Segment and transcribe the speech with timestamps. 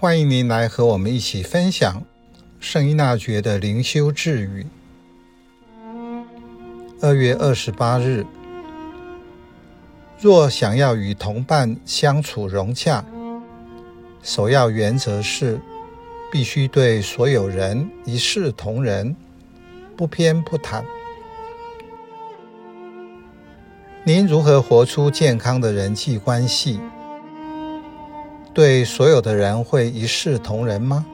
[0.00, 2.04] 欢迎您来和我们一起分享
[2.60, 4.64] 圣依纳爵的灵修智语。
[7.00, 8.24] 二月二十八日，
[10.20, 13.04] 若想要与同伴相处融洽，
[14.22, 15.60] 首要原则是
[16.30, 19.16] 必须对所有人一视同仁，
[19.96, 20.84] 不偏不袒。
[24.04, 26.78] 您如何活出健康的人际关系？
[28.58, 31.06] 对所有的人会一视同仁吗？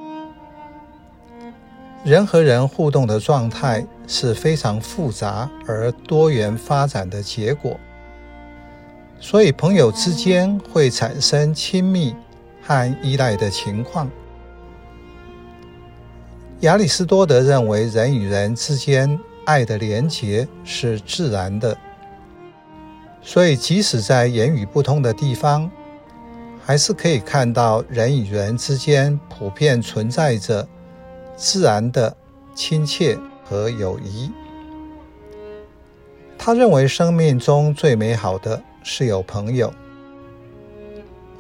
[2.03, 7.79] 人和人互动的状态是非常复杂而多元发展的结果，
[9.21, 12.17] 所以朋友之间会产生亲密
[12.63, 14.11] 和依赖的情况。
[16.61, 21.77] 亚里士多德认为，人与人之间爱的连结是自然的，
[23.21, 25.71] 所以即使在言语不通的地方，
[26.67, 30.67] 还是可以看到人与人之间普遍存在着
[31.37, 32.17] 自然的
[32.55, 34.33] 亲切和友谊。
[36.39, 39.71] 他认为生命中最美好的是有朋友，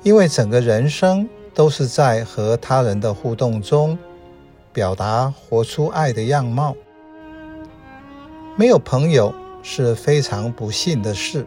[0.03, 3.99] 因为整个人生都是在和他人的互动中
[4.75, 6.77] 表达活出爱的样貌。
[8.57, 11.47] 没有朋友是非常不幸的事。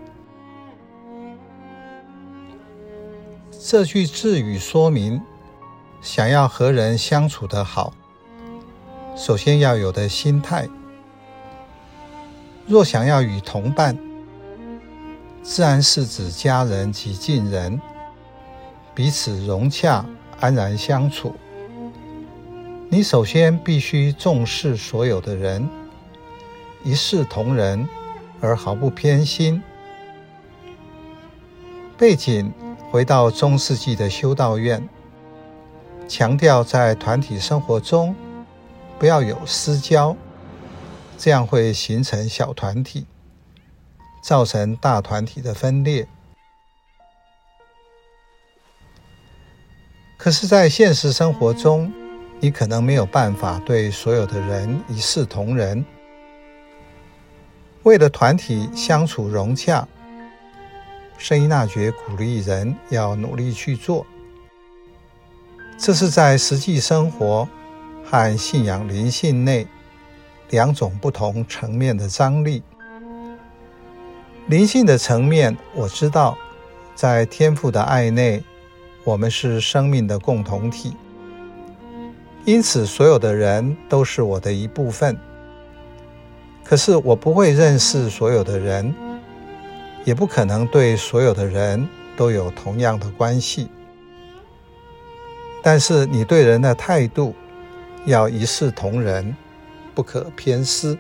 [3.70, 5.22] 这句智语说明，
[6.00, 7.94] 想要和人相处得好，
[9.14, 10.70] 首先要有的心态。
[12.66, 13.98] 若想要与同伴，
[15.44, 17.78] 自然是指家人及近人，
[18.96, 20.06] 彼此融洽、
[20.40, 21.36] 安然相处，
[22.88, 25.68] 你首先必须重视所有的人，
[26.86, 27.86] 一视同仁，
[28.40, 29.62] 而毫不偏心。
[31.98, 32.50] 背景。
[32.90, 34.88] 回到中世纪的修道院，
[36.08, 38.16] 强调在团体生活中
[38.98, 40.16] 不要有私交，
[41.18, 43.06] 这样会形成小团体，
[44.24, 46.08] 造成大团体的分裂。
[50.18, 51.92] 可是，在现实生活中，
[52.40, 55.84] 你可能没有办法对所有的人一视同仁。
[57.84, 59.86] 为了团体相处融洽。
[61.18, 64.06] 圣依纳爵鼓励人要努力去做，
[65.78, 67.48] 这是在实际生活
[68.06, 69.66] 和信仰灵性内
[70.52, 72.62] 两种不同层面的张力。
[74.48, 76.38] 灵性的层面，我知道，
[76.96, 78.42] 在天赋的爱内，
[79.04, 80.96] 我们是生命的共同体，
[82.46, 85.18] 因此所有的人都是我的一部分。
[86.64, 88.94] 可是我不会认识所有的人。
[90.08, 91.86] 也不可能对所有的人
[92.16, 93.68] 都有同样的关系，
[95.62, 97.36] 但是你对人的态度
[98.06, 99.36] 要一视同仁，
[99.94, 100.98] 不可偏私。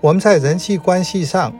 [0.00, 1.52] 我们在人际关系上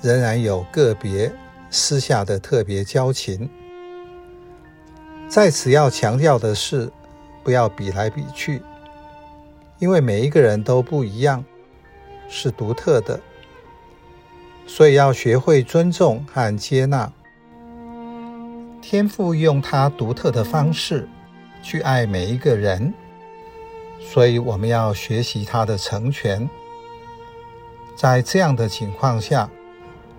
[0.00, 1.30] 仍然有个别
[1.68, 3.46] 私下的特别交情，
[5.28, 6.90] 在此要强调的是，
[7.44, 8.62] 不要比来比去，
[9.78, 11.44] 因为每一个人都不一样。
[12.34, 13.20] 是独特的，
[14.66, 17.12] 所以要学会尊重和接纳。
[18.80, 21.06] 天父用他独特的方式
[21.62, 22.94] 去爱每一个人，
[24.00, 26.48] 所以我们要学习他的成全。
[27.94, 29.48] 在这样的情况下，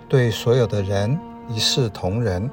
[0.07, 1.19] 对所有的人
[1.50, 2.47] 一视同仁。